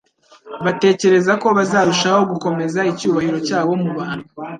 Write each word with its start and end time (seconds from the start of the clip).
batekereza 0.63 1.31
ko 1.41 1.47
bazarushaho 1.57 2.21
gukomeza 2.31 2.79
icyubahiro 2.91 3.37
cyabo 3.47 3.71
mu 3.83 3.91
bantu 3.99 4.27